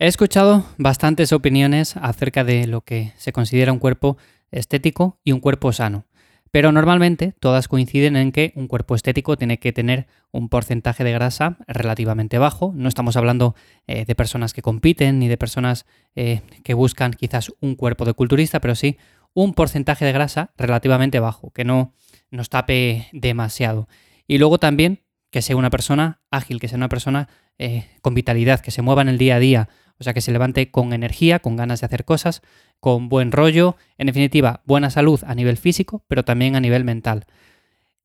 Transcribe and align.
He 0.00 0.06
escuchado 0.06 0.64
bastantes 0.76 1.32
opiniones 1.32 1.96
acerca 1.96 2.44
de 2.44 2.68
lo 2.68 2.82
que 2.82 3.12
se 3.16 3.32
considera 3.32 3.72
un 3.72 3.80
cuerpo 3.80 4.16
estético 4.52 5.18
y 5.24 5.32
un 5.32 5.40
cuerpo 5.40 5.72
sano. 5.72 6.06
Pero 6.52 6.70
normalmente 6.70 7.34
todas 7.40 7.66
coinciden 7.66 8.14
en 8.14 8.30
que 8.30 8.52
un 8.54 8.68
cuerpo 8.68 8.94
estético 8.94 9.36
tiene 9.36 9.58
que 9.58 9.72
tener 9.72 10.06
un 10.30 10.48
porcentaje 10.50 11.02
de 11.02 11.10
grasa 11.10 11.58
relativamente 11.66 12.38
bajo. 12.38 12.72
No 12.76 12.88
estamos 12.88 13.16
hablando 13.16 13.56
eh, 13.88 14.04
de 14.04 14.14
personas 14.14 14.52
que 14.52 14.62
compiten 14.62 15.18
ni 15.18 15.26
de 15.26 15.36
personas 15.36 15.84
eh, 16.14 16.42
que 16.62 16.74
buscan 16.74 17.12
quizás 17.12 17.52
un 17.60 17.74
cuerpo 17.74 18.04
de 18.04 18.14
culturista, 18.14 18.60
pero 18.60 18.76
sí 18.76 18.98
un 19.34 19.52
porcentaje 19.52 20.04
de 20.04 20.12
grasa 20.12 20.52
relativamente 20.56 21.18
bajo, 21.18 21.50
que 21.50 21.64
no 21.64 21.92
nos 22.30 22.50
tape 22.50 23.08
demasiado. 23.10 23.88
Y 24.28 24.38
luego 24.38 24.58
también 24.58 25.02
que 25.30 25.42
sea 25.42 25.56
una 25.56 25.70
persona 25.70 26.20
ágil, 26.30 26.60
que 26.60 26.68
sea 26.68 26.76
una 26.76 26.88
persona 26.88 27.28
eh, 27.58 27.86
con 28.00 28.14
vitalidad, 28.14 28.60
que 28.60 28.70
se 28.70 28.82
mueva 28.82 29.02
en 29.02 29.08
el 29.08 29.18
día 29.18 29.36
a 29.36 29.40
día, 29.40 29.68
o 29.98 30.04
sea, 30.04 30.14
que 30.14 30.20
se 30.20 30.32
levante 30.32 30.70
con 30.70 30.92
energía, 30.92 31.40
con 31.40 31.56
ganas 31.56 31.80
de 31.80 31.86
hacer 31.86 32.04
cosas, 32.04 32.42
con 32.80 33.08
buen 33.08 33.32
rollo, 33.32 33.76
en 33.96 34.06
definitiva, 34.06 34.62
buena 34.64 34.90
salud 34.90 35.20
a 35.26 35.34
nivel 35.34 35.56
físico, 35.56 36.04
pero 36.08 36.24
también 36.24 36.56
a 36.56 36.60
nivel 36.60 36.84
mental. 36.84 37.26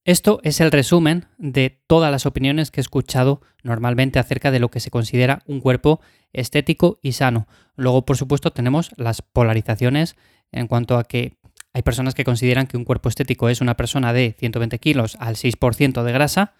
Esto 0.06 0.42
es 0.44 0.60
el 0.60 0.72
resumen 0.72 1.28
de 1.38 1.82
todas 1.88 2.12
las 2.12 2.26
opiniones 2.26 2.72
que 2.72 2.82
he 2.82 2.84
escuchado 2.84 3.42
normalmente 3.64 4.20
acerca 4.20 4.52
de 4.52 4.60
lo 4.60 4.70
que 4.70 4.82
se 4.82 4.92
considera 4.92 5.44
un 5.46 5.62
cuerpo 5.62 6.02
estético 6.34 7.00
y 7.02 7.14
sano. 7.14 7.48
Luego, 7.76 8.06
por 8.06 8.18
supuesto, 8.18 8.52
tenemos 8.52 8.92
las 8.98 9.22
polarizaciones 9.22 10.18
en 10.52 10.68
cuanto 10.68 10.98
a 10.98 11.06
que 11.06 11.38
hay 11.72 11.84
personas 11.84 12.16
que 12.16 12.26
consideran 12.26 12.68
que 12.68 12.76
un 12.76 12.84
cuerpo 12.84 13.08
estético 13.08 13.48
es 13.48 13.62
una 13.62 13.78
persona 13.78 14.12
de 14.12 14.36
120 14.38 14.78
kilos 14.80 15.16
al 15.20 15.36
6% 15.36 16.04
de 16.04 16.12
grasa, 16.12 16.54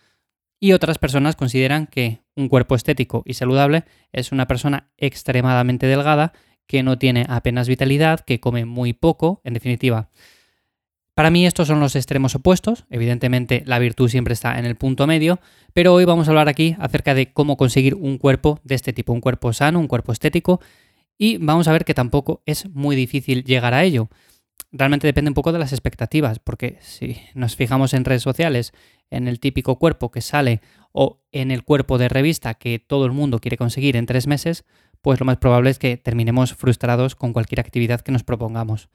y 0.60 0.74
otras 0.74 0.98
personas 0.98 1.36
consideran 1.36 1.88
que 1.88 2.22
un 2.36 2.50
cuerpo 2.50 2.76
estético 2.76 3.24
y 3.26 3.34
saludable 3.34 3.84
es 4.12 4.32
una 4.32 4.48
persona 4.48 4.90
extremadamente 4.98 5.88
delgada, 5.88 6.34
que 6.68 6.84
no 6.84 6.98
tiene 6.98 7.26
apenas 7.28 7.68
vitalidad, 7.68 8.22
que 8.22 8.40
come 8.40 8.66
muy 8.66 8.94
poco, 8.94 9.42
en 9.44 9.54
definitiva. 9.54 10.10
Para 11.14 11.30
mí 11.30 11.46
estos 11.46 11.68
son 11.68 11.80
los 11.80 11.96
extremos 11.96 12.34
opuestos, 12.34 12.86
evidentemente 12.90 13.64
la 13.66 13.78
virtud 13.78 14.10
siempre 14.10 14.34
está 14.34 14.58
en 14.58 14.66
el 14.66 14.76
punto 14.76 15.06
medio, 15.06 15.40
pero 15.74 15.94
hoy 15.94 16.06
vamos 16.06 16.28
a 16.28 16.32
hablar 16.32 16.50
aquí 16.50 16.76
acerca 16.80 17.14
de 17.14 17.32
cómo 17.32 17.58
conseguir 17.58 17.94
un 17.94 18.18
cuerpo 18.18 18.60
de 18.64 18.76
este 18.76 18.94
tipo, 18.94 19.14
un 19.14 19.22
cuerpo 19.22 19.54
sano, 19.54 19.80
un 19.80 19.88
cuerpo 19.88 20.12
estético, 20.12 20.60
y 21.18 21.38
vamos 21.38 21.68
a 21.68 21.72
ver 21.72 21.86
que 21.86 21.94
tampoco 21.94 22.42
es 22.46 22.68
muy 22.70 22.96
difícil 22.96 23.44
llegar 23.44 23.74
a 23.74 23.84
ello 23.84 24.10
realmente 24.74 25.08
depende 25.08 25.30
un 25.30 25.36
poco 25.36 25.52
de 25.52 25.60
las 25.60 25.72
expectativas, 25.72 26.40
porque 26.40 26.78
si 26.82 27.18
nos 27.36 27.56
fijamos 27.56 27.94
en 27.94 28.04
redes 28.04 28.24
sociales, 28.24 28.74
en 29.16 29.28
el 29.28 29.40
típico 29.40 29.78
cuerpo 29.78 30.12
que 30.12 30.22
sale 30.22 30.62
o 30.92 31.22
en 31.32 31.52
el 31.52 31.64
cuerpo 31.64 31.98
de 31.98 32.10
revista 32.10 32.54
que 32.54 32.80
todo 32.80 33.06
el 33.06 33.12
mundo 33.12 33.40
quiere 33.40 33.58
conseguir 33.58 33.96
en 33.96 34.06
tres 34.06 34.28
meses, 34.28 34.66
pues 35.02 35.20
lo 35.20 35.26
más 35.26 35.38
probable 35.38 35.70
es 35.70 35.80
que 35.80 35.98
terminemos 35.98 36.54
frustrados 36.54 37.16
con 37.16 37.34
cualquier 37.34 37.60
actividad 37.60 38.02
que 38.02 38.12
nos 38.12 38.24
propongamos. 38.24 38.90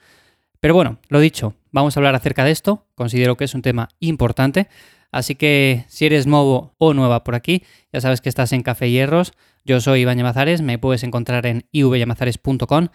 Pero 0.60 0.75
bueno, 0.75 0.98
lo 1.08 1.20
dicho, 1.20 1.55
vamos 1.70 1.97
a 1.97 2.00
hablar 2.00 2.14
acerca 2.14 2.44
de 2.44 2.50
esto, 2.50 2.86
considero 2.94 3.36
que 3.36 3.44
es 3.44 3.55
un 3.55 3.62
tema 3.62 3.88
importante, 4.00 4.69
así 5.12 5.34
que 5.34 5.84
si 5.88 6.06
eres 6.06 6.27
nuevo 6.27 6.75
o 6.78 6.94
nueva 6.94 7.25
por 7.25 7.34
aquí, 7.34 7.62
ya 7.92 8.00
sabes 8.00 8.20
que 8.20 8.28
estás 8.28 8.53
en 8.53 8.62
Café 8.62 8.91
Hierros, 8.91 9.34
yo 9.64 9.80
soy 9.80 10.00
Iván 10.00 10.16
Llamazares, 10.16 10.62
me 10.62 10.78
puedes 10.78 11.05
encontrar 11.05 11.47
en 11.47 11.66
ivyamazares.com 11.72 12.88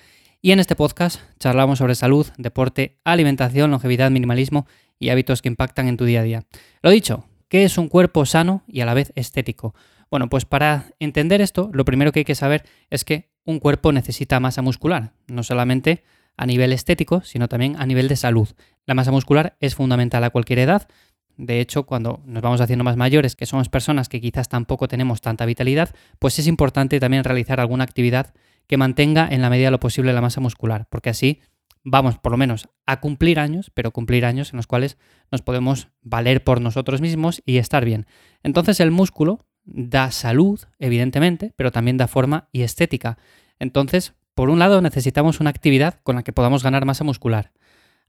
y 0.46 0.52
en 0.52 0.60
este 0.60 0.76
podcast 0.76 1.22
charlamos 1.40 1.80
sobre 1.80 1.96
salud, 1.96 2.28
deporte, 2.38 3.00
alimentación, 3.06 3.72
longevidad, 3.72 4.12
minimalismo 4.12 4.68
y 5.00 5.08
hábitos 5.08 5.42
que 5.42 5.48
impactan 5.48 5.88
en 5.88 5.96
tu 5.96 6.04
día 6.04 6.20
a 6.20 6.24
día. 6.24 6.44
Lo 6.82 6.90
dicho, 6.90 7.26
¿qué 7.48 7.64
es 7.64 7.78
un 7.78 7.88
cuerpo 7.88 8.26
sano 8.26 8.62
y 8.68 8.82
a 8.82 8.86
la 8.86 8.94
vez 8.94 9.14
estético? 9.16 9.74
Bueno, 10.12 10.28
pues 10.28 10.44
para 10.44 10.88
entender 11.00 11.40
esto, 11.40 11.70
lo 11.72 11.86
primero 11.86 12.12
que 12.12 12.20
hay 12.20 12.26
que 12.26 12.36
saber 12.36 12.66
es 12.90 13.06
que 13.06 13.32
un 13.46 13.60
cuerpo 13.60 13.94
necesita 13.94 14.42
masa 14.42 14.62
muscular, 14.62 15.14
no 15.28 15.44
solamente 15.44 16.04
a 16.36 16.46
nivel 16.46 16.74
estético, 16.74 17.22
sino 17.22 17.48
también 17.48 17.78
a 17.80 17.86
nivel 17.86 18.10
de 18.10 18.18
salud. 18.18 18.50
La 18.86 18.96
masa 18.96 19.12
muscular 19.12 19.56
es 19.62 19.76
fundamental 19.76 20.26
a 20.26 20.30
cualquier 20.30 20.60
edad. 20.60 20.90
De 21.38 21.62
hecho, 21.62 21.84
cuando 21.86 22.22
nos 22.26 22.44
vamos 22.44 22.59
haciendo 22.59 22.84
más 22.84 22.98
mayores, 22.98 23.38
que 23.38 23.46
somos 23.46 23.70
personas 23.70 24.09
que 24.09 24.20
quizás 24.20 24.50
tampoco 24.50 24.90
tenemos 24.90 25.22
tanta 25.22 25.46
vitalidad, 25.46 25.96
pues 26.20 26.38
es 26.38 26.48
importante 26.48 27.00
también 27.00 27.24
realizar 27.24 27.62
alguna 27.62 27.86
actividad 27.86 28.34
que 28.68 28.78
mantenga 28.78 29.28
en 29.29 29.41
la 29.41 29.50
medida 29.50 29.68
de 29.68 29.72
lo 29.72 29.79
posible 29.79 30.13
la 30.13 30.22
masa 30.22 30.41
muscular, 30.41 30.88
porque 30.90 31.09
así 31.09 31.41
vamos 31.84 32.18
por 32.18 32.31
lo 32.31 32.38
menos 32.38 32.69
a 32.85 33.00
cumplir 33.00 33.40
años, 33.40 33.72
pero 33.74 33.91
cumplir 33.91 34.25
años 34.25 34.53
en 34.53 34.57
los 34.57 34.68
cuales 34.68 34.97
nos 35.31 35.41
podemos 35.41 35.90
valer 36.01 36.44
por 36.44 36.62
nosotros 36.62 37.02
mismos 37.02 37.41
y 37.46 37.57
estar 37.57 37.85
bien. 37.85 38.06
Entonces 38.41 38.79
el 38.79 38.91
músculo 38.91 39.46
da 39.66 40.12
salud, 40.12 40.62
evidentemente, 40.79 41.53
pero 41.56 41.72
también 41.72 41.97
da 41.97 42.07
forma 42.07 42.50
y 42.52 42.63
estética. 42.63 43.18
Entonces, 43.59 44.13
por 44.34 44.50
un 44.50 44.59
lado 44.59 44.81
necesitamos 44.81 45.40
una 45.40 45.50
actividad 45.50 46.00
con 46.03 46.16
la 46.16 46.23
que 46.23 46.34
podamos 46.34 46.63
ganar 46.63 46.85
masa 46.85 47.03
muscular. 47.03 47.52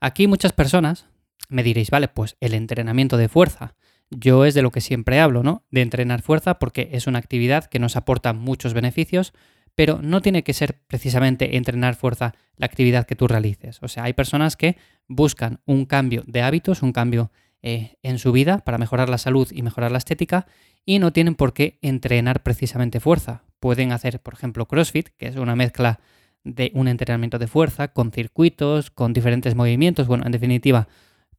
Aquí 0.01 0.27
muchas 0.27 0.53
personas 0.53 1.07
me 1.49 1.63
diréis, 1.63 1.91
vale, 1.91 2.09
pues 2.09 2.37
el 2.41 2.55
entrenamiento 2.55 3.17
de 3.17 3.29
fuerza. 3.29 3.75
Yo 4.11 4.45
es 4.45 4.55
de 4.55 4.63
lo 4.63 4.71
que 4.71 4.81
siempre 4.81 5.21
hablo, 5.21 5.43
¿no? 5.43 5.65
De 5.71 5.83
entrenar 5.83 6.23
fuerza 6.23 6.59
porque 6.59 6.91
es 6.93 7.07
una 7.07 7.19
actividad 7.19 7.65
que 7.67 7.79
nos 7.79 7.97
aporta 7.97 8.33
muchos 8.33 8.75
beneficios, 8.75 9.33
pero 9.75 10.01
no 10.03 10.21
tiene 10.23 10.43
que 10.43 10.53
ser 10.53 10.79
precisamente 10.87 11.57
entrenar 11.57 11.97
fuerza 11.97 12.35
la 12.57 12.67
actividad 12.67 13.07
que 13.07 13.17
tú 13.17 13.27
realices. 13.27 13.83
O 13.83 13.89
sea, 13.89 14.05
hay 14.05 14.13
personas 14.13 14.57
que 14.57 14.77
buscan 15.09 15.61
un 15.67 15.85
cambio 15.85 16.23
de 16.27 16.43
hábitos, 16.43 16.83
un 16.83 16.93
cambio 16.93 17.31
eh, 17.63 17.97
en 18.03 18.19
su 18.19 18.31
vida 18.33 18.59
para 18.59 18.79
mejorar 18.79 19.09
la 19.09 19.19
salud 19.19 19.49
y 19.51 19.63
mejorar 19.63 19.91
la 19.91 19.99
estética 19.99 20.47
y 20.85 20.99
no 20.99 21.13
tienen 21.13 21.35
por 21.35 21.53
qué 21.53 21.79
entrenar 21.83 22.43
precisamente 22.43 23.01
fuerza. 23.01 23.43
Pueden 23.59 23.93
hacer, 23.93 24.21
por 24.21 24.35
ejemplo, 24.35 24.67
CrossFit, 24.67 25.09
que 25.17 25.29
es 25.29 25.37
una 25.37 25.57
mezcla 25.57 26.01
de 26.45 26.71
un 26.75 26.89
entrenamiento 26.89 27.39
de 27.39 27.47
fuerza 27.47 27.89
con 27.89 28.13
circuitos, 28.13 28.91
con 28.91 29.13
diferentes 29.13 29.55
movimientos. 29.55 30.07
Bueno, 30.07 30.27
en 30.27 30.33
definitiva, 30.33 30.89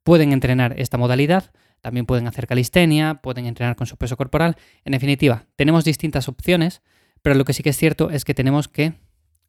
pueden 0.03 0.31
entrenar 0.33 0.73
esta 0.79 0.97
modalidad. 0.97 1.51
También 1.81 2.07
pueden 2.07 2.27
hacer 2.27 2.47
calistenia, 2.47 3.21
pueden 3.21 3.45
entrenar 3.45 3.75
con 3.75 3.85
su 3.85 3.95
peso 3.95 4.17
corporal. 4.17 4.57
En 4.83 4.93
definitiva, 4.93 5.45
tenemos 5.55 5.85
distintas 5.85 6.27
opciones 6.27 6.81
pero 7.25 7.33
lo 7.33 7.43
que 7.43 7.53
sí 7.53 7.63
que 7.63 7.71
es 7.71 7.77
cierto 7.77 8.11
es 8.11 8.23
que 8.23 8.35
tenemos 8.35 8.67
que 8.67 8.93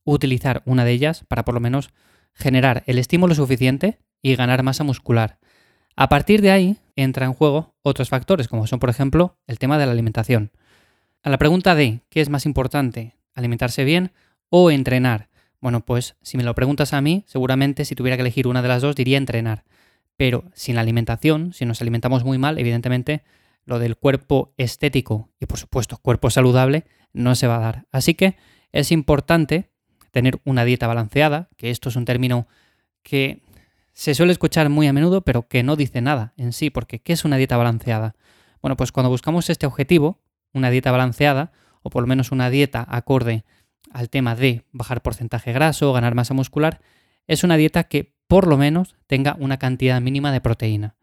utilizar 0.02 0.62
una 0.64 0.86
de 0.86 0.92
ellas 0.92 1.26
para 1.28 1.44
por 1.44 1.52
lo 1.52 1.60
menos 1.60 1.90
generar 2.32 2.82
el 2.86 2.98
estímulo 2.98 3.34
suficiente 3.34 3.98
y 4.22 4.34
ganar 4.34 4.62
masa 4.62 4.82
muscular. 4.82 5.38
A 5.94 6.08
partir 6.08 6.40
de 6.40 6.52
ahí 6.52 6.78
entra 6.94 7.26
en 7.26 7.34
juego 7.34 7.74
otros 7.82 8.08
factores, 8.08 8.48
como 8.48 8.66
son 8.66 8.78
por 8.78 8.88
ejemplo 8.88 9.36
el 9.46 9.58
tema 9.58 9.76
de 9.76 9.84
la 9.84 9.92
alimentación. 9.92 10.52
A 11.22 11.28
la 11.28 11.36
pregunta 11.36 11.74
de 11.74 12.00
¿qué 12.08 12.22
es 12.22 12.30
más 12.30 12.46
importante? 12.46 13.14
¿Alimentarse 13.34 13.84
bien 13.84 14.10
o 14.48 14.70
entrenar? 14.70 15.28
Bueno, 15.60 15.84
pues 15.84 16.16
si 16.22 16.38
me 16.38 16.44
lo 16.44 16.54
preguntas 16.54 16.94
a 16.94 17.02
mí, 17.02 17.24
seguramente 17.26 17.84
si 17.84 17.94
tuviera 17.94 18.16
que 18.16 18.22
elegir 18.22 18.46
una 18.46 18.62
de 18.62 18.68
las 18.68 18.80
dos 18.80 18.96
diría 18.96 19.18
entrenar. 19.18 19.64
Pero 20.16 20.44
sin 20.54 20.76
la 20.76 20.80
alimentación, 20.80 21.52
si 21.52 21.66
nos 21.66 21.82
alimentamos 21.82 22.24
muy 22.24 22.38
mal, 22.38 22.58
evidentemente 22.58 23.22
lo 23.66 23.78
del 23.78 23.96
cuerpo 23.96 24.54
estético 24.56 25.28
y 25.38 25.44
por 25.44 25.58
supuesto 25.58 25.98
cuerpo 25.98 26.30
saludable 26.30 26.86
no 27.16 27.34
se 27.34 27.46
va 27.46 27.56
a 27.56 27.60
dar. 27.60 27.86
Así 27.90 28.14
que 28.14 28.36
es 28.72 28.92
importante 28.92 29.70
tener 30.10 30.40
una 30.44 30.64
dieta 30.64 30.86
balanceada, 30.86 31.48
que 31.56 31.70
esto 31.70 31.88
es 31.88 31.96
un 31.96 32.04
término 32.04 32.46
que 33.02 33.42
se 33.92 34.14
suele 34.14 34.32
escuchar 34.32 34.68
muy 34.68 34.86
a 34.86 34.92
menudo, 34.92 35.22
pero 35.22 35.48
que 35.48 35.62
no 35.62 35.76
dice 35.76 36.00
nada 36.00 36.32
en 36.36 36.52
sí, 36.52 36.70
porque 36.70 37.00
¿qué 37.00 37.12
es 37.12 37.24
una 37.24 37.36
dieta 37.36 37.56
balanceada? 37.56 38.14
Bueno, 38.60 38.76
pues 38.76 38.92
cuando 38.92 39.10
buscamos 39.10 39.48
este 39.48 39.66
objetivo, 39.66 40.20
una 40.52 40.70
dieta 40.70 40.90
balanceada, 40.90 41.52
o 41.82 41.90
por 41.90 42.02
lo 42.02 42.06
menos 42.06 42.32
una 42.32 42.50
dieta 42.50 42.84
acorde 42.88 43.44
al 43.90 44.10
tema 44.10 44.34
de 44.34 44.64
bajar 44.72 45.02
porcentaje 45.02 45.52
graso, 45.52 45.92
ganar 45.92 46.14
masa 46.14 46.34
muscular, 46.34 46.80
es 47.26 47.44
una 47.44 47.56
dieta 47.56 47.84
que 47.84 48.14
por 48.26 48.46
lo 48.46 48.56
menos 48.56 48.96
tenga 49.06 49.36
una 49.38 49.58
cantidad 49.58 50.00
mínima 50.00 50.32
de 50.32 50.40
proteína. 50.40 50.95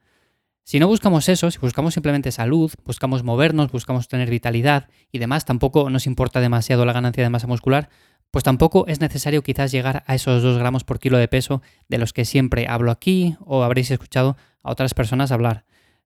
Si 0.65 0.79
no 0.79 0.87
buscamos 0.87 1.27
eso, 1.27 1.51
si 1.51 1.59
buscamos 1.59 1.93
simplemente 1.93 2.31
salud, 2.31 2.71
buscamos 2.85 3.21
movernos, 3.23 3.69
buscamos 3.69 4.07
tener 4.07 4.29
vitalidad 4.29 4.87
y 5.11 5.19
demás, 5.19 5.43
tampoco 5.43 5.89
nos 5.89 6.07
importa 6.07 6.39
demasiado 6.39 6.85
la 6.85 6.93
ganancia 6.93 7.21
de 7.21 7.29
masa 7.29 7.47
muscular, 7.47 7.89
pues 8.31 8.45
tampoco 8.45 8.87
es 8.87 9.01
necesario 9.01 9.43
quizás 9.43 9.73
llegar 9.73 10.05
a 10.07 10.15
esos 10.15 10.41
2 10.41 10.57
gramos 10.57 10.85
por 10.85 10.99
kilo 10.99 11.17
de 11.17 11.27
peso 11.27 11.61
de 11.89 11.97
los 11.97 12.13
que 12.13 12.23
siempre 12.23 12.65
hablo 12.69 12.91
aquí 12.91 13.35
o 13.41 13.63
habréis 13.63 13.91
escuchado 13.91 14.37
a 14.63 14.71
otras 14.71 14.93
personas 14.93 15.33
hablar. 15.33 15.65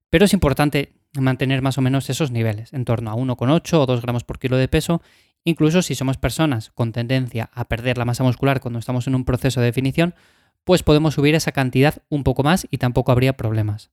Pero 0.10 0.26
es 0.26 0.34
importante 0.34 0.94
mantener 1.14 1.62
más 1.62 1.78
o 1.78 1.82
menos 1.82 2.10
esos 2.10 2.32
niveles, 2.32 2.74
en 2.74 2.84
torno 2.84 3.12
a 3.12 3.16
1,8 3.16 3.74
o 3.74 3.86
2 3.86 4.02
gramos 4.02 4.24
por 4.24 4.40
kilo 4.40 4.58
de 4.58 4.68
peso, 4.68 5.04
incluso 5.44 5.84
si 5.84 5.94
somos 5.94 6.18
personas 6.18 6.72
con 6.72 6.94
tendencia 6.94 7.52
a 7.54 7.66
perder 7.66 8.00
la 8.00 8.06
masa 8.06 8.24
muscular 8.24 8.60
cuando 8.60 8.80
estamos 8.80 9.06
en 9.06 9.14
un 9.14 9.24
proceso 9.24 9.60
de 9.60 9.68
definición, 9.68 10.16
pues 10.64 10.82
podemos 10.82 11.14
subir 11.14 11.36
esa 11.36 11.52
cantidad 11.52 12.02
un 12.10 12.24
poco 12.24 12.42
más 12.42 12.68
y 12.72 12.80
tampoco 12.80 13.12
habría 13.12 13.38
problemas. 13.38 13.92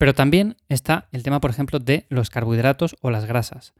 Pero 0.00 0.14
también 0.14 0.56
está 0.70 1.08
el 1.12 1.22
tema, 1.22 1.42
por 1.42 1.50
ejemplo, 1.50 1.78
de 1.78 2.06
los 2.08 2.30
carbohidratos 2.30 2.96
o 3.02 3.10
las 3.10 3.26
grasas. 3.26 3.74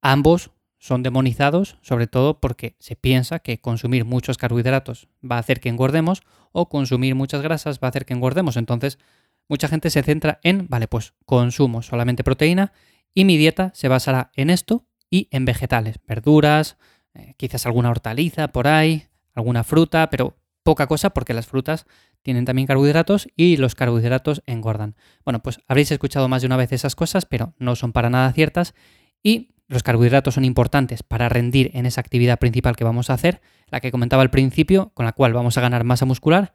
Ambos 0.00 0.52
son 0.78 1.02
demonizados, 1.02 1.76
sobre 1.82 2.06
todo 2.06 2.38
porque 2.38 2.76
se 2.78 2.94
piensa 2.94 3.40
que 3.40 3.60
consumir 3.60 4.04
muchos 4.04 4.38
carbohidratos 4.38 5.08
va 5.28 5.34
a 5.34 5.38
hacer 5.40 5.58
que 5.58 5.68
engordemos 5.68 6.22
o 6.52 6.68
consumir 6.68 7.16
muchas 7.16 7.42
grasas 7.42 7.80
va 7.82 7.88
a 7.88 7.90
hacer 7.90 8.06
que 8.06 8.14
engordemos. 8.14 8.56
Entonces, 8.56 9.00
mucha 9.48 9.66
gente 9.66 9.90
se 9.90 10.04
centra 10.04 10.38
en, 10.44 10.68
vale, 10.68 10.86
pues 10.86 11.14
consumo 11.26 11.82
solamente 11.82 12.22
proteína 12.22 12.72
y 13.12 13.24
mi 13.24 13.36
dieta 13.36 13.72
se 13.74 13.88
basará 13.88 14.30
en 14.36 14.50
esto 14.50 14.86
y 15.10 15.26
en 15.32 15.46
vegetales, 15.46 15.98
verduras, 16.06 16.76
eh, 17.14 17.34
quizás 17.36 17.66
alguna 17.66 17.90
hortaliza 17.90 18.46
por 18.46 18.68
ahí, 18.68 19.08
alguna 19.34 19.64
fruta, 19.64 20.10
pero 20.10 20.36
poca 20.70 20.86
cosa 20.86 21.10
porque 21.10 21.34
las 21.34 21.48
frutas 21.48 21.84
tienen 22.22 22.44
también 22.44 22.68
carbohidratos 22.68 23.26
y 23.34 23.56
los 23.56 23.74
carbohidratos 23.74 24.44
engordan. 24.46 24.94
Bueno, 25.24 25.42
pues 25.42 25.58
habréis 25.66 25.90
escuchado 25.90 26.28
más 26.28 26.42
de 26.42 26.46
una 26.46 26.56
vez 26.56 26.70
esas 26.70 26.94
cosas, 26.94 27.26
pero 27.26 27.54
no 27.58 27.74
son 27.74 27.90
para 27.90 28.08
nada 28.08 28.32
ciertas 28.32 28.72
y 29.20 29.50
los 29.66 29.82
carbohidratos 29.82 30.34
son 30.34 30.44
importantes 30.44 31.02
para 31.02 31.28
rendir 31.28 31.72
en 31.74 31.86
esa 31.86 32.00
actividad 32.00 32.38
principal 32.38 32.76
que 32.76 32.84
vamos 32.84 33.10
a 33.10 33.14
hacer, 33.14 33.40
la 33.66 33.80
que 33.80 33.90
comentaba 33.90 34.22
al 34.22 34.30
principio, 34.30 34.92
con 34.94 35.06
la 35.06 35.12
cual 35.12 35.32
vamos 35.32 35.58
a 35.58 35.60
ganar 35.60 35.82
masa 35.82 36.06
muscular. 36.06 36.52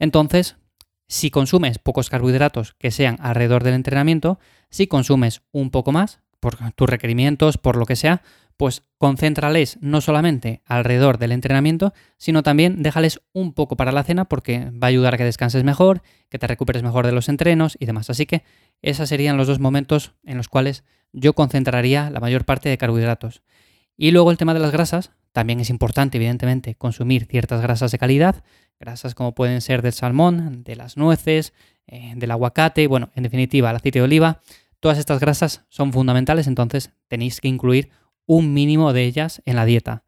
Entonces, 0.00 0.56
si 1.06 1.30
consumes 1.30 1.78
pocos 1.78 2.10
carbohidratos 2.10 2.72
que 2.72 2.90
sean 2.90 3.16
alrededor 3.20 3.62
del 3.62 3.74
entrenamiento, 3.74 4.40
si 4.70 4.88
consumes 4.88 5.42
un 5.52 5.70
poco 5.70 5.92
más, 5.92 6.18
por 6.40 6.56
tus 6.72 6.90
requerimientos, 6.90 7.58
por 7.58 7.76
lo 7.76 7.86
que 7.86 7.94
sea, 7.94 8.22
pues 8.56 8.82
concéntrales 8.98 9.78
no 9.80 10.00
solamente 10.00 10.62
alrededor 10.64 11.18
del 11.18 11.32
entrenamiento, 11.32 11.92
sino 12.16 12.42
también 12.42 12.82
déjales 12.82 13.20
un 13.32 13.52
poco 13.52 13.76
para 13.76 13.92
la 13.92 14.04
cena 14.04 14.26
porque 14.26 14.70
va 14.70 14.86
a 14.86 14.90
ayudar 14.90 15.14
a 15.14 15.18
que 15.18 15.24
descanses 15.24 15.64
mejor, 15.64 16.02
que 16.28 16.38
te 16.38 16.46
recuperes 16.46 16.82
mejor 16.82 17.06
de 17.06 17.12
los 17.12 17.28
entrenos 17.28 17.76
y 17.80 17.86
demás. 17.86 18.10
Así 18.10 18.26
que 18.26 18.44
esos 18.80 19.08
serían 19.08 19.36
los 19.36 19.46
dos 19.46 19.60
momentos 19.60 20.12
en 20.24 20.36
los 20.36 20.48
cuales 20.48 20.84
yo 21.12 21.34
concentraría 21.34 22.10
la 22.10 22.20
mayor 22.20 22.44
parte 22.44 22.68
de 22.68 22.78
carbohidratos. 22.78 23.42
Y 23.96 24.10
luego 24.10 24.30
el 24.30 24.38
tema 24.38 24.54
de 24.54 24.60
las 24.60 24.72
grasas, 24.72 25.12
también 25.32 25.60
es 25.60 25.70
importante, 25.70 26.18
evidentemente, 26.18 26.74
consumir 26.74 27.26
ciertas 27.26 27.62
grasas 27.62 27.92
de 27.92 27.98
calidad, 27.98 28.42
grasas 28.78 29.14
como 29.14 29.34
pueden 29.34 29.60
ser 29.60 29.82
del 29.82 29.92
salmón, 29.92 30.64
de 30.64 30.76
las 30.76 30.96
nueces, 30.96 31.52
eh, 31.86 32.14
del 32.16 32.30
aguacate, 32.30 32.86
bueno, 32.86 33.10
en 33.14 33.22
definitiva, 33.22 33.70
el 33.70 33.76
aceite 33.76 33.98
de 33.98 34.04
oliva. 34.04 34.40
Todas 34.80 34.98
estas 34.98 35.20
grasas 35.20 35.64
son 35.68 35.92
fundamentales, 35.92 36.46
entonces 36.46 36.90
tenéis 37.08 37.40
que 37.40 37.48
incluir 37.48 37.90
un 38.26 38.54
mínimo 38.54 38.92
de 38.92 39.04
ellas 39.04 39.42
en 39.44 39.56
la 39.56 39.64
dieta. 39.64 40.04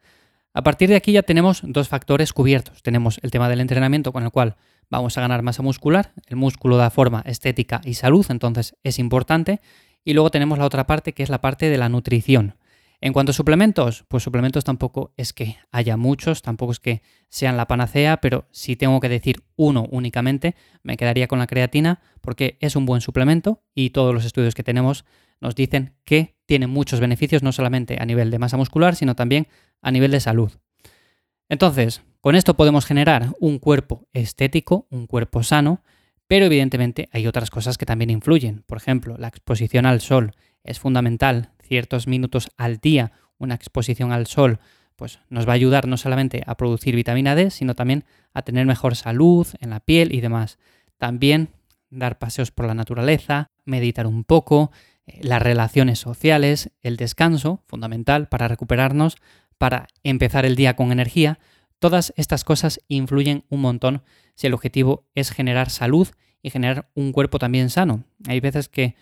A 0.53 0.63
partir 0.63 0.89
de 0.89 0.97
aquí 0.97 1.13
ya 1.13 1.23
tenemos 1.23 1.63
dos 1.65 1.89
factores 1.89 2.33
cubiertos. 2.33 2.83
Tenemos 2.83 3.19
el 3.23 3.31
tema 3.31 3.49
del 3.49 3.61
entrenamiento 3.61 4.13
con 4.13 4.23
el 4.23 4.31
cual 4.31 4.57
vamos 4.89 5.19
a 5.19 5.21
ganar 5.21 5.43
masa 5.43 5.63
muscular, 5.63 6.13
el 6.27 6.37
músculo 6.37 6.77
da 6.77 6.91
forma 6.91 7.23
estética 7.27 7.81
y 7.85 7.95
salud, 7.95 8.25
entonces 8.29 8.77
es 8.85 8.99
importante. 8.99 9.61
Y 10.05 10.13
luego 10.13 10.31
tenemos 10.31 10.59
la 10.59 10.67
otra 10.67 10.87
parte 10.87 11.13
que 11.13 11.23
es 11.23 11.31
la 11.31 11.41
parte 11.41 11.71
de 11.71 11.79
la 11.79 11.89
nutrición. 11.89 12.57
En 13.01 13.13
cuanto 13.13 13.31
a 13.31 13.35
suplementos, 13.35 14.05
pues 14.09 14.23
suplementos 14.23 14.65
tampoco 14.65 15.13
es 15.17 15.33
que 15.33 15.59
haya 15.73 15.97
muchos, 15.97 16.41
tampoco 16.41 16.73
es 16.73 16.81
que 16.81 17.03
sean 17.29 17.57
la 17.57 17.67
panacea, 17.67 18.19
pero 18.19 18.47
si 18.51 18.77
tengo 18.77 19.01
que 19.01 19.09
decir 19.09 19.43
uno 19.57 19.87
únicamente, 19.91 20.55
me 20.83 20.97
quedaría 20.97 21.27
con 21.27 21.39
la 21.39 21.47
creatina 21.47 22.01
porque 22.21 22.57
es 22.61 22.77
un 22.77 22.87
buen 22.87 23.01
suplemento 23.01 23.63
y 23.75 23.91
todos 23.91 24.15
los 24.15 24.25
estudios 24.25 24.55
que 24.55 24.63
tenemos 24.63 25.05
nos 25.41 25.55
dicen 25.55 25.95
que 26.05 26.37
tiene 26.47 26.67
muchos 26.67 27.01
beneficios, 27.01 27.43
no 27.43 27.53
solamente 27.53 27.99
a 28.01 28.07
nivel 28.07 28.31
de 28.31 28.39
masa 28.39 28.57
muscular, 28.57 28.97
sino 28.97 29.15
también 29.15 29.49
a 29.83 29.91
nivel 29.91 30.11
de 30.11 30.21
salud. 30.21 30.53
Entonces, 31.49 32.03
con 32.21 32.37
esto 32.37 32.55
podemos 32.55 32.87
generar 32.87 33.35
un 33.39 33.59
cuerpo 33.59 34.09
estético, 34.13 34.87
un 34.91 35.07
cuerpo 35.07 35.43
sano, 35.43 35.83
pero 36.27 36.47
evidentemente 36.47 37.09
hay 37.13 37.27
otras 37.27 37.51
cosas 37.51 37.77
que 37.77 37.87
también 37.87 38.11
influyen. 38.11 38.63
Por 38.67 38.79
ejemplo, 38.79 39.17
la 39.19 39.29
exposición 39.29 39.85
al 39.87 40.01
sol 40.01 40.33
es 40.63 40.79
fundamental. 40.79 41.51
Ciertos 41.63 42.07
minutos 42.07 42.51
al 42.57 42.79
día, 42.79 43.13
una 43.39 43.55
exposición 43.55 44.13
al 44.13 44.27
sol, 44.27 44.59
pues 44.97 45.21
nos 45.29 45.47
va 45.47 45.53
a 45.53 45.57
ayudar 45.57 45.87
no 45.87 45.97
solamente 45.97 46.43
a 46.47 46.57
producir 46.57 46.95
vitamina 46.95 47.35
D, 47.35 47.51
sino 47.51 47.75
también 47.75 48.05
a 48.33 48.43
tener 48.43 48.67
mejor 48.67 48.97
salud 48.97 49.47
en 49.61 49.71
la 49.71 49.81
piel 49.81 50.15
y 50.15 50.21
demás. 50.21 50.59
También 50.99 51.51
dar 51.91 52.19
paseos 52.19 52.51
por 52.51 52.67
la 52.67 52.75
naturaleza, 52.75 53.51
meditar 53.65 54.07
un 54.07 54.25
poco, 54.25 54.73
las 55.07 55.43
relaciones 55.43 55.99
sociales, 55.99 56.71
el 56.81 56.97
descanso, 56.97 57.63
fundamental 57.67 58.29
para 58.29 58.49
recuperarnos, 58.49 59.17
para 59.59 59.89
empezar 60.03 60.47
el 60.47 60.57
día 60.57 60.77
con 60.77 60.93
energía. 60.93 61.39
Todas 61.79 62.13
estas 62.17 62.45
cosas 62.45 62.81
influyen 62.89 63.45
un 63.49 63.61
montón 63.61 64.03
si 64.35 64.47
el 64.47 64.55
objetivo 64.55 65.07
es 65.15 65.31
generar 65.31 65.71
salud 65.71 66.09
y 66.43 66.51
generar 66.51 66.91
un 66.95 67.13
cuerpo 67.13 67.39
también 67.39 67.71
sano. 67.71 68.05
Hay 68.27 68.41
veces 68.41 68.69
que 68.69 68.97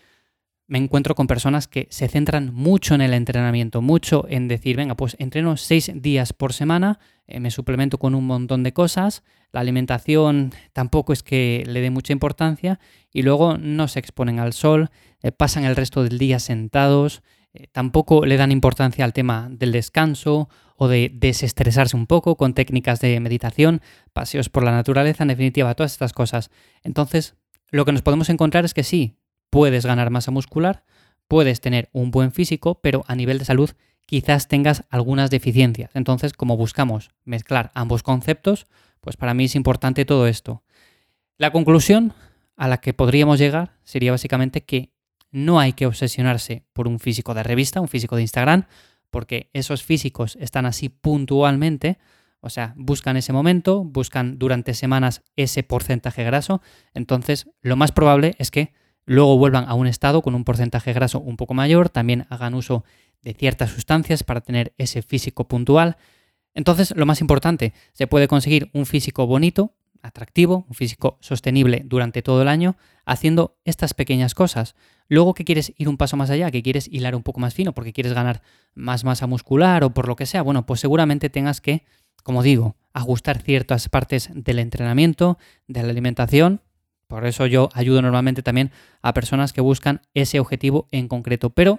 me 0.72 0.78
encuentro 0.78 1.14
con 1.14 1.26
personas 1.26 1.68
que 1.68 1.86
se 1.90 2.08
centran 2.08 2.54
mucho 2.54 2.94
en 2.94 3.02
el 3.02 3.12
entrenamiento, 3.12 3.82
mucho 3.82 4.24
en 4.30 4.48
decir, 4.48 4.74
venga, 4.74 4.96
pues 4.96 5.16
entreno 5.18 5.58
seis 5.58 5.92
días 5.94 6.32
por 6.32 6.54
semana, 6.54 6.98
eh, 7.26 7.40
me 7.40 7.50
suplemento 7.50 7.98
con 7.98 8.14
un 8.14 8.26
montón 8.26 8.62
de 8.62 8.72
cosas, 8.72 9.22
la 9.52 9.60
alimentación 9.60 10.50
tampoco 10.72 11.12
es 11.12 11.22
que 11.22 11.62
le 11.66 11.82
dé 11.82 11.90
mucha 11.90 12.14
importancia 12.14 12.80
y 13.12 13.20
luego 13.20 13.58
no 13.58 13.86
se 13.86 13.98
exponen 13.98 14.38
al 14.38 14.54
sol, 14.54 14.88
eh, 15.20 15.30
pasan 15.30 15.64
el 15.64 15.76
resto 15.76 16.04
del 16.04 16.16
día 16.16 16.38
sentados, 16.38 17.22
eh, 17.52 17.66
tampoco 17.70 18.24
le 18.24 18.38
dan 18.38 18.50
importancia 18.50 19.04
al 19.04 19.12
tema 19.12 19.48
del 19.50 19.72
descanso 19.72 20.48
o 20.76 20.88
de 20.88 21.10
desestresarse 21.12 21.98
un 21.98 22.06
poco 22.06 22.38
con 22.38 22.54
técnicas 22.54 22.98
de 23.00 23.20
meditación, 23.20 23.82
paseos 24.14 24.48
por 24.48 24.62
la 24.62 24.72
naturaleza, 24.72 25.24
en 25.24 25.28
definitiva, 25.28 25.74
todas 25.74 25.92
estas 25.92 26.14
cosas. 26.14 26.50
Entonces, 26.82 27.36
lo 27.70 27.84
que 27.84 27.92
nos 27.92 28.00
podemos 28.00 28.30
encontrar 28.30 28.64
es 28.64 28.72
que 28.72 28.84
sí, 28.84 29.18
puedes 29.52 29.84
ganar 29.84 30.08
masa 30.08 30.30
muscular, 30.30 30.82
puedes 31.28 31.60
tener 31.60 31.90
un 31.92 32.10
buen 32.10 32.32
físico, 32.32 32.80
pero 32.80 33.04
a 33.06 33.14
nivel 33.14 33.38
de 33.38 33.44
salud 33.44 33.70
quizás 34.06 34.48
tengas 34.48 34.84
algunas 34.88 35.28
deficiencias. 35.28 35.90
Entonces, 35.92 36.32
como 36.32 36.56
buscamos 36.56 37.10
mezclar 37.26 37.70
ambos 37.74 38.02
conceptos, 38.02 38.66
pues 39.02 39.18
para 39.18 39.34
mí 39.34 39.44
es 39.44 39.54
importante 39.54 40.06
todo 40.06 40.26
esto. 40.26 40.62
La 41.36 41.52
conclusión 41.52 42.14
a 42.56 42.66
la 42.66 42.78
que 42.78 42.94
podríamos 42.94 43.38
llegar 43.38 43.76
sería 43.84 44.12
básicamente 44.12 44.62
que 44.62 44.94
no 45.30 45.60
hay 45.60 45.74
que 45.74 45.86
obsesionarse 45.86 46.64
por 46.72 46.88
un 46.88 46.98
físico 46.98 47.34
de 47.34 47.42
revista, 47.42 47.82
un 47.82 47.88
físico 47.88 48.16
de 48.16 48.22
Instagram, 48.22 48.64
porque 49.10 49.50
esos 49.52 49.82
físicos 49.82 50.38
están 50.40 50.64
así 50.64 50.88
puntualmente, 50.88 51.98
o 52.40 52.48
sea, 52.48 52.72
buscan 52.78 53.18
ese 53.18 53.34
momento, 53.34 53.84
buscan 53.84 54.38
durante 54.38 54.72
semanas 54.72 55.22
ese 55.36 55.62
porcentaje 55.62 56.24
graso, 56.24 56.62
entonces 56.94 57.50
lo 57.60 57.76
más 57.76 57.92
probable 57.92 58.34
es 58.38 58.50
que 58.50 58.72
luego 59.04 59.38
vuelvan 59.38 59.64
a 59.68 59.74
un 59.74 59.86
estado 59.86 60.22
con 60.22 60.34
un 60.34 60.44
porcentaje 60.44 60.92
graso 60.92 61.20
un 61.20 61.36
poco 61.36 61.54
mayor, 61.54 61.88
también 61.88 62.26
hagan 62.30 62.54
uso 62.54 62.84
de 63.22 63.34
ciertas 63.34 63.70
sustancias 63.70 64.24
para 64.24 64.40
tener 64.40 64.72
ese 64.78 65.02
físico 65.02 65.48
puntual. 65.48 65.96
Entonces, 66.54 66.94
lo 66.96 67.06
más 67.06 67.20
importante, 67.20 67.72
se 67.92 68.06
puede 68.06 68.28
conseguir 68.28 68.70
un 68.72 68.84
físico 68.84 69.26
bonito, 69.26 69.72
atractivo, 70.02 70.66
un 70.68 70.74
físico 70.74 71.16
sostenible 71.20 71.82
durante 71.86 72.22
todo 72.22 72.42
el 72.42 72.48
año, 72.48 72.76
haciendo 73.04 73.56
estas 73.64 73.94
pequeñas 73.94 74.34
cosas. 74.34 74.74
Luego 75.08 75.34
que 75.34 75.44
quieres 75.44 75.72
ir 75.78 75.88
un 75.88 75.96
paso 75.96 76.16
más 76.16 76.30
allá, 76.30 76.50
que 76.50 76.62
quieres 76.62 76.88
hilar 76.88 77.14
un 77.14 77.22
poco 77.22 77.40
más 77.40 77.54
fino 77.54 77.72
porque 77.72 77.92
quieres 77.92 78.12
ganar 78.12 78.42
más 78.74 79.04
masa 79.04 79.26
muscular 79.26 79.84
o 79.84 79.90
por 79.90 80.08
lo 80.08 80.16
que 80.16 80.26
sea, 80.26 80.42
bueno, 80.42 80.66
pues 80.66 80.80
seguramente 80.80 81.30
tengas 81.30 81.60
que, 81.60 81.84
como 82.22 82.42
digo, 82.42 82.76
ajustar 82.92 83.40
ciertas 83.40 83.88
partes 83.88 84.30
del 84.34 84.58
entrenamiento, 84.58 85.38
de 85.68 85.82
la 85.82 85.90
alimentación. 85.90 86.60
Por 87.12 87.26
eso 87.26 87.44
yo 87.44 87.68
ayudo 87.74 88.00
normalmente 88.00 88.42
también 88.42 88.70
a 89.02 89.12
personas 89.12 89.52
que 89.52 89.60
buscan 89.60 90.00
ese 90.14 90.40
objetivo 90.40 90.88
en 90.92 91.08
concreto. 91.08 91.50
Pero 91.50 91.78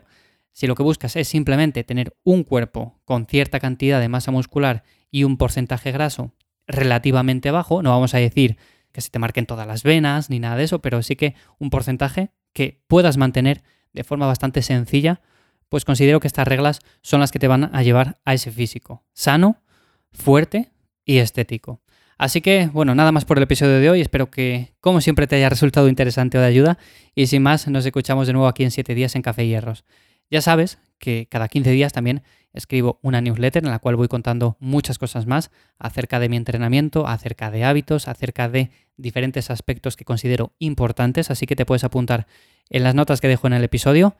si 0.52 0.68
lo 0.68 0.75
que 0.75 0.84
buscas 0.84 1.16
es 1.16 1.28
simplemente 1.28 1.84
tener 1.84 2.16
un 2.24 2.44
cuerpo 2.44 3.00
con 3.04 3.25
cierta 3.25 3.60
cantidad 3.60 4.00
de 4.00 4.10
masa 4.10 4.30
muscular 4.30 4.84
y 5.10 5.24
un 5.24 5.38
porcentaje 5.38 5.92
graso 5.92 6.36
relativamente 6.68 7.50
bajo, 7.50 7.82
no 7.82 7.90
vamos 7.90 8.13
a 8.13 8.20
decir 8.20 8.58
que 8.92 9.02
se 9.02 9.10
te 9.10 9.18
marquen 9.18 9.48
todas 9.48 9.66
las 9.66 9.82
venas 9.82 10.30
ni 10.30 10.38
nada 10.38 10.56
de 10.56 10.66
eso, 10.66 10.84
pero 10.84 11.02
sí 11.02 11.16
que 11.16 11.34
un 11.58 11.72
porcentaje 11.72 12.30
que 12.54 12.84
puedas 12.86 13.18
mantener 13.18 13.63
de 13.92 14.04
forma 14.04 14.28
bastante 14.28 14.62
sencilla, 14.62 15.22
pues 15.68 15.84
considero 15.84 16.20
que 16.20 16.28
estas 16.28 16.48
reglas 16.48 16.80
son 17.02 17.22
las 17.22 17.32
que 17.32 17.40
te 17.40 17.48
van 17.48 17.75
a 17.75 17.82
llevar 17.82 18.20
a 18.24 18.36
ese 18.36 18.52
físico 18.52 19.04
sano, 19.13 19.63
fuerte 20.12 20.70
y 21.06 21.18
estético. 21.18 21.83
Así 22.17 22.41
que, 22.41 22.70
bueno, 22.72 22.96
nada 22.96 23.12
más 23.12 23.25
por 23.25 23.38
el 23.38 23.43
episodio 23.43 23.79
de 23.79 23.89
hoy. 23.89 24.01
Espero 24.01 24.29
que, 24.29 24.74
como 24.79 25.01
siempre, 25.01 25.27
te 25.27 25.36
haya 25.36 25.50
resultado 25.50 25.89
interesante 25.89 26.38
o 26.38 26.41
de 26.41 26.48
ayuda. 26.48 26.77
Y 27.15 27.27
sin 27.27 27.43
más, 27.43 27.67
nos 27.67 27.86
escuchamos 27.86 28.27
de 28.27 28.34
nuevo 28.34 28.48
aquí 28.48 28.63
en 28.63 28.72
7 28.72 28.96
días 28.96 29.15
en 29.15 29.22
Café 29.22 29.48
Hierros. 29.48 29.84
Ya 30.29 30.41
sabes 30.41 30.79
que 31.00 31.27
cada 31.29 31.48
15 31.48 31.72
días 31.72 31.93
también 31.93 32.24
escribo 32.53 33.00
una 33.01 33.20
newsletter 33.22 33.63
en 33.63 33.72
la 33.72 33.79
cual 33.79 33.96
voy 33.96 34.08
contando 34.08 34.58
muchas 34.60 34.98
cosas 34.98 35.25
más 35.25 35.51
acerca 35.77 36.20
de 36.20 36.29
mi 36.29 36.38
entrenamiento, 36.38 37.08
acerca 37.08 37.51
de 37.51 37.63
hábitos, 37.63 38.08
acerca 38.08 38.48
de 38.48 38.72
diferentes 38.96 39.50
aspectos 39.50 39.98
que 39.98 40.05
considero 40.05 40.53
importantes, 40.60 41.32
así 41.32 41.46
que 41.46 41.55
te 41.55 41.65
puedes 41.65 41.84
apuntar 41.84 42.27
en 42.70 42.84
las 42.84 42.96
notas 42.96 43.22
que 43.22 43.27
dejo 43.27 43.48
en 43.48 43.53
el 43.53 43.63
episodio 43.63 44.15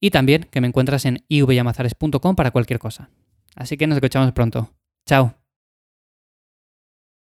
y 0.00 0.10
también 0.10 0.48
que 0.50 0.60
me 0.60 0.68
encuentras 0.68 1.04
en 1.04 1.24
ivyamazares.com 1.28 2.36
para 2.36 2.50
cualquier 2.52 2.78
cosa. 2.78 3.10
Así 3.54 3.76
que 3.76 3.86
nos 3.86 3.96
escuchamos 3.96 4.32
pronto. 4.32 4.72
Chao. 5.06 5.43